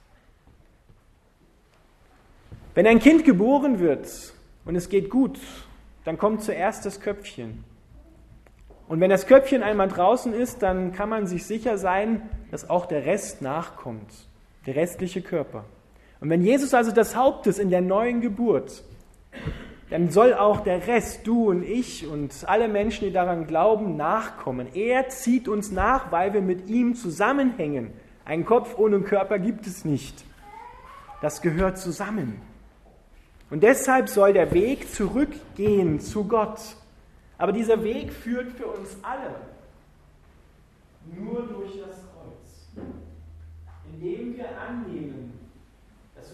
Wenn 2.73 2.87
ein 2.87 2.97
Kind 2.97 3.25
geboren 3.25 3.77
wird 3.77 4.33
und 4.65 4.75
es 4.75 4.89
geht 4.89 5.11
gut, 5.11 5.39
dann 6.03 6.17
kommt 6.17 6.41
zuerst 6.41 6.87
das 6.87 6.99
Köpfchen. 6.99 7.63
Und 8.87 9.01
wenn 9.01 9.11
das 9.11 9.27
Köpfchen 9.27 9.61
einmal 9.61 9.89
draußen 9.89 10.33
ist, 10.33 10.63
dann 10.63 10.93
kann 10.93 11.09
man 11.09 11.27
sich 11.27 11.45
sicher 11.45 11.77
sein, 11.77 12.27
dass 12.49 12.71
auch 12.71 12.87
der 12.87 13.05
Rest 13.05 13.43
nachkommt, 13.43 14.11
der 14.65 14.77
restliche 14.77 15.21
Körper. 15.21 15.65
Und 16.23 16.29
wenn 16.29 16.41
Jesus 16.41 16.73
also 16.73 16.93
das 16.93 17.17
Haupt 17.17 17.47
ist 17.47 17.59
in 17.59 17.69
der 17.69 17.81
neuen 17.81 18.21
Geburt, 18.21 18.81
dann 19.89 20.09
soll 20.09 20.33
auch 20.33 20.61
der 20.61 20.87
Rest, 20.87 21.27
du 21.27 21.49
und 21.49 21.63
ich 21.63 22.07
und 22.07 22.33
alle 22.47 22.69
Menschen, 22.69 23.05
die 23.05 23.11
daran 23.11 23.45
glauben, 23.45 23.97
nachkommen. 23.97 24.73
Er 24.73 25.09
zieht 25.09 25.49
uns 25.49 25.73
nach, 25.73 26.13
weil 26.13 26.33
wir 26.33 26.39
mit 26.39 26.69
ihm 26.69 26.95
zusammenhängen. 26.95 27.91
Ein 28.23 28.45
Kopf 28.45 28.77
ohne 28.77 29.01
Körper 29.01 29.37
gibt 29.37 29.67
es 29.67 29.83
nicht. 29.83 30.23
Das 31.21 31.41
gehört 31.41 31.77
zusammen. 31.77 32.39
Und 33.49 33.61
deshalb 33.61 34.07
soll 34.07 34.31
der 34.31 34.53
Weg 34.53 34.93
zurückgehen 34.93 35.99
zu 35.99 36.23
Gott. 36.23 36.61
Aber 37.37 37.51
dieser 37.51 37.83
Weg 37.83 38.13
führt 38.13 38.53
für 38.53 38.67
uns 38.67 38.95
alle 39.01 39.35
nur 41.17 41.41
durch 41.47 41.81
das 41.85 41.97
Kreuz. 41.97 42.85
Indem 43.91 44.37
wir 44.37 44.45
annehmen, 44.57 45.12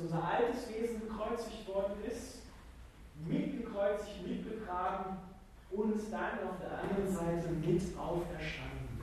unser 0.02 0.24
altes 0.24 0.70
Wesen 0.70 1.02
gekreuzigt 1.02 1.68
worden 1.68 1.96
ist, 2.08 2.42
mitgekreuzigt, 3.28 4.28
mitbegraben 4.28 5.18
und 5.72 5.94
dann 6.12 6.48
auf 6.48 6.58
der 6.60 6.80
anderen 6.80 7.12
Seite 7.12 7.50
mit 7.50 7.82
auferstanden. 7.98 9.00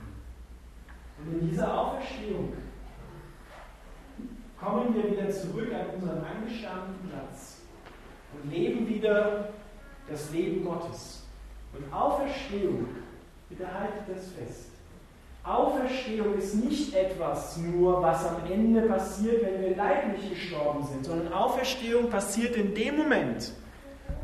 Und 1.19 1.39
in 1.39 1.49
dieser 1.49 1.73
Auferstehung 1.73 2.53
kommen 4.59 4.93
wir 4.95 5.11
wieder 5.11 5.29
zurück 5.29 5.71
an 5.73 5.95
unseren 5.95 6.23
angestammten 6.23 7.09
Platz 7.09 7.61
und 8.33 8.51
leben 8.51 8.87
wieder 8.87 9.49
das 10.09 10.31
Leben 10.31 10.65
Gottes. 10.65 11.23
Und 11.73 11.91
Auferstehung, 11.93 12.87
bitte 13.49 13.71
haltet 13.71 14.03
das 14.09 14.31
fest. 14.31 14.76
Auferstehung 15.47 16.37
ist 16.37 16.55
nicht 16.55 16.93
etwas 16.93 17.55
nur, 17.57 18.01
was 18.01 18.25
am 18.25 18.51
Ende 18.51 18.81
passiert, 18.81 19.43
wenn 19.43 19.61
wir 19.61 19.77
leiblich 19.77 20.29
gestorben 20.29 20.85
sind, 20.85 21.05
sondern 21.05 21.31
Auferstehung 21.31 22.09
passiert 22.09 22.57
in 22.57 22.75
dem 22.75 22.97
Moment, 22.97 23.53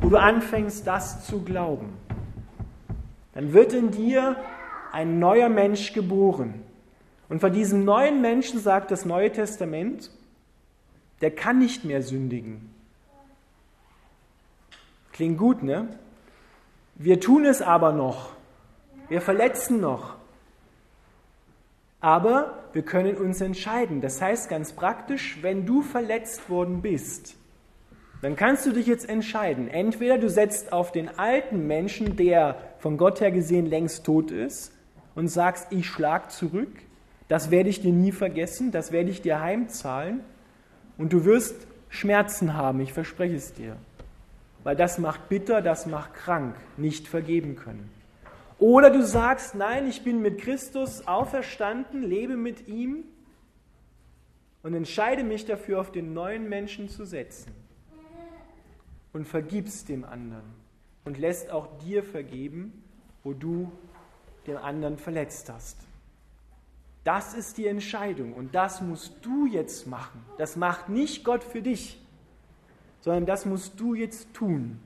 wo 0.02 0.10
du 0.10 0.18
anfängst, 0.18 0.86
das 0.86 1.26
zu 1.26 1.42
glauben. 1.42 1.96
Dann 3.32 3.54
wird 3.54 3.72
in 3.72 3.90
dir 3.90 4.36
ein 4.92 5.18
neuer 5.18 5.48
Mensch 5.48 5.94
geboren. 5.94 6.62
Und 7.30 7.40
von 7.40 7.52
diesem 7.52 7.86
neuen 7.86 8.20
Menschen 8.20 8.60
sagt 8.60 8.90
das 8.90 9.06
Neue 9.06 9.32
Testament, 9.32 10.10
der 11.22 11.30
kann 11.30 11.58
nicht 11.58 11.86
mehr 11.86 12.02
sündigen. 12.02 12.70
Klingt 15.12 15.38
gut, 15.38 15.62
ne? 15.62 15.88
Wir 16.96 17.18
tun 17.18 17.46
es 17.46 17.62
aber 17.62 17.92
noch. 17.92 18.32
Wir 19.08 19.22
verletzen 19.22 19.80
noch. 19.80 20.16
Aber 22.04 22.58
wir 22.74 22.82
können 22.82 23.16
uns 23.16 23.40
entscheiden. 23.40 24.02
Das 24.02 24.20
heißt 24.20 24.50
ganz 24.50 24.72
praktisch, 24.72 25.38
wenn 25.40 25.64
du 25.64 25.80
verletzt 25.80 26.50
worden 26.50 26.82
bist, 26.82 27.34
dann 28.20 28.36
kannst 28.36 28.66
du 28.66 28.72
dich 28.72 28.86
jetzt 28.86 29.08
entscheiden. 29.08 29.68
Entweder 29.68 30.18
du 30.18 30.28
setzt 30.28 30.70
auf 30.70 30.92
den 30.92 31.18
alten 31.18 31.66
Menschen, 31.66 32.14
der 32.16 32.58
von 32.78 32.98
Gott 32.98 33.22
her 33.22 33.30
gesehen 33.30 33.64
längst 33.64 34.04
tot 34.04 34.30
ist, 34.30 34.72
und 35.14 35.28
sagst, 35.28 35.68
ich 35.70 35.86
schlag 35.86 36.30
zurück, 36.30 36.72
das 37.28 37.50
werde 37.50 37.70
ich 37.70 37.80
dir 37.80 37.92
nie 37.92 38.12
vergessen, 38.12 38.70
das 38.70 38.92
werde 38.92 39.08
ich 39.08 39.22
dir 39.22 39.40
heimzahlen, 39.40 40.20
und 40.98 41.14
du 41.14 41.24
wirst 41.24 41.54
Schmerzen 41.88 42.54
haben, 42.54 42.80
ich 42.80 42.92
verspreche 42.92 43.36
es 43.36 43.54
dir 43.54 43.76
weil 44.64 44.74
das 44.74 44.98
macht 44.98 45.28
bitter, 45.28 45.62
das 45.62 45.86
macht 45.86 46.14
krank, 46.14 46.56
nicht 46.76 47.06
vergeben 47.06 47.54
können. 47.54 47.90
Oder 48.64 48.90
du 48.90 49.04
sagst, 49.04 49.54
nein, 49.54 49.86
ich 49.86 50.04
bin 50.04 50.22
mit 50.22 50.40
Christus 50.40 51.06
auferstanden, 51.06 52.02
lebe 52.02 52.36
mit 52.36 52.66
ihm 52.66 53.04
und 54.62 54.72
entscheide 54.72 55.22
mich 55.22 55.44
dafür, 55.44 55.80
auf 55.80 55.92
den 55.92 56.14
neuen 56.14 56.48
Menschen 56.48 56.88
zu 56.88 57.04
setzen 57.04 57.52
und 59.12 59.26
vergibst 59.26 59.90
dem 59.90 60.04
anderen 60.04 60.54
und 61.04 61.18
lässt 61.18 61.50
auch 61.50 61.78
dir 61.78 62.02
vergeben, 62.02 62.82
wo 63.22 63.34
du 63.34 63.70
den 64.46 64.56
anderen 64.56 64.96
verletzt 64.96 65.50
hast. 65.52 65.76
Das 67.04 67.34
ist 67.34 67.58
die 67.58 67.66
Entscheidung 67.66 68.32
und 68.32 68.54
das 68.54 68.80
musst 68.80 69.12
du 69.20 69.46
jetzt 69.46 69.86
machen. 69.86 70.24
Das 70.38 70.56
macht 70.56 70.88
nicht 70.88 71.22
Gott 71.24 71.44
für 71.44 71.60
dich 71.60 72.00
sondern 73.04 73.26
das 73.26 73.44
musst 73.44 73.78
du 73.78 73.92
jetzt 73.92 74.32
tun 74.32 74.80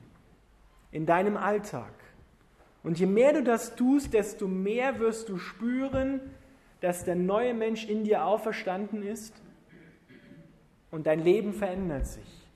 in 0.91 1.05
deinem 1.05 1.37
Alltag. 1.37 1.93
Und 2.89 2.97
je 2.97 3.05
mehr 3.05 3.33
du 3.33 3.43
das 3.43 3.75
tust, 3.75 4.15
desto 4.15 4.47
mehr 4.47 4.97
wirst 4.97 5.29
du 5.29 5.37
spüren, 5.37 6.21
dass 6.81 7.03
der 7.05 7.13
neue 7.13 7.53
Mensch 7.53 7.87
in 7.87 8.03
dir 8.03 8.25
auferstanden 8.25 9.03
ist 9.03 9.31
und 10.89 11.05
dein 11.05 11.19
Leben 11.19 11.53
verändert 11.53 12.07
sich. 12.07 12.47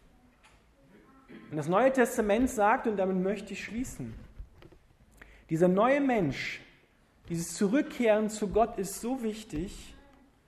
Und 1.52 1.58
das 1.58 1.68
Neue 1.68 1.94
Testament 1.94 2.50
sagt, 2.50 2.88
und 2.88 2.98
damit 2.98 3.18
möchte 3.18 3.54
ich 3.54 3.64
schließen, 3.64 4.16
dieser 5.52 5.68
neue 5.68 6.02
Mensch, 6.02 6.62
dieses 7.30 7.54
Zurückkehren 7.54 8.32
zu 8.32 8.48
Gott 8.48 8.80
ist 8.80 9.02
so 9.02 9.22
wichtig, 9.22 9.94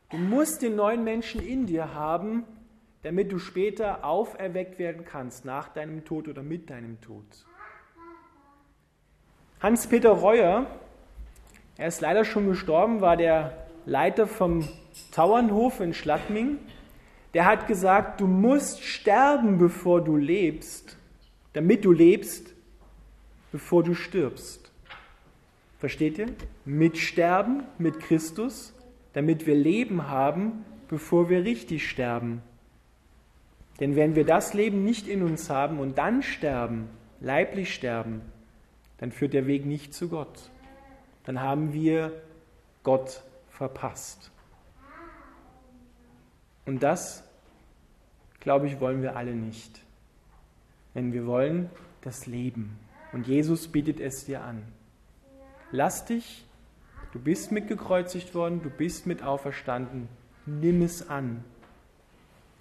du 0.10 0.18
musst 0.18 0.64
den 0.64 0.76
neuen 0.76 1.04
Menschen 1.04 1.46
in 1.46 1.68
dir 1.68 1.94
haben, 1.94 2.44
damit 3.04 3.32
du 3.32 3.38
später 3.38 4.04
auferweckt 4.04 4.80
werden 4.80 5.06
kannst 5.06 5.46
nach 5.46 5.68
deinem 5.68 6.06
Tod 6.06 6.28
oder 6.28 6.42
mit 6.42 6.72
deinem 6.72 7.00
Tod. 7.02 7.46
Hans-Peter 9.62 10.10
Reuer, 10.10 10.68
er 11.78 11.88
ist 11.88 12.02
leider 12.02 12.26
schon 12.26 12.48
gestorben, 12.48 13.02
war 13.02 13.18
der 13.18 13.66
Leiter 13.86 14.28
vom 14.28 14.68
Tauernhof 15.12 15.80
in 15.80 15.94
Schladming. 15.94 16.58
Der 17.34 17.46
hat 17.46 17.68
gesagt, 17.68 18.22
du 18.22 18.28
musst 18.28 18.84
sterben, 18.84 19.58
bevor 19.58 20.04
du 20.04 20.16
lebst, 20.16 20.98
damit 21.54 21.86
du 21.86 21.92
lebst, 21.92 22.54
bevor 23.52 23.84
du 23.84 23.94
stirbst. 23.94 24.72
Versteht 25.80 26.18
ihr? 26.18 26.28
Mit 26.64 26.98
Sterben, 26.98 27.64
mit 27.78 28.00
Christus, 28.00 28.74
damit 29.14 29.46
wir 29.46 29.56
Leben 29.56 30.10
haben, 30.10 30.66
bevor 30.88 31.30
wir 31.30 31.44
richtig 31.44 31.90
sterben. 31.90 32.42
Denn 33.80 33.96
wenn 33.96 34.16
wir 34.16 34.26
das 34.26 34.54
Leben 34.54 34.84
nicht 34.84 35.08
in 35.08 35.22
uns 35.22 35.50
haben 35.50 35.80
und 35.80 35.98
dann 35.98 36.24
sterben, 36.24 36.90
leiblich 37.20 37.74
sterben, 37.74 38.22
dann 38.98 39.12
führt 39.12 39.34
der 39.34 39.48
Weg 39.48 39.66
nicht 39.66 39.94
zu 39.94 40.10
Gott. 40.10 40.50
Dann 41.24 41.42
haben 41.42 41.74
wir 41.74 42.12
Gott 42.84 43.24
verpasst. 43.50 44.32
Und 46.66 46.84
das, 46.84 47.24
glaube 48.40 48.68
ich, 48.68 48.80
wollen 48.80 49.02
wir 49.02 49.16
alle 49.16 49.36
nicht. 49.36 49.82
Denn 50.94 51.14
wir 51.14 51.26
wollen 51.26 51.70
das 52.02 52.26
Leben. 52.26 52.80
Und 53.12 53.28
Jesus 53.28 53.68
bietet 53.68 54.00
es 54.00 54.26
dir 54.26 54.44
an. 54.44 54.64
Lass 55.72 56.06
dich, 56.06 56.46
du 57.12 57.20
bist 57.20 57.52
mitgekreuzigt 57.52 58.34
worden, 58.34 58.62
du 58.62 58.70
bist 58.70 59.08
mit 59.08 59.24
auferstanden, 59.24 60.08
nimm 60.46 60.82
es 60.82 61.10
an 61.10 61.44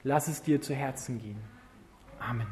Lass 0.06 0.28
es 0.28 0.42
dir 0.42 0.60
zu 0.60 0.74
Herzen 0.74 1.18
gehen. 1.18 1.38
Amen. 2.18 2.46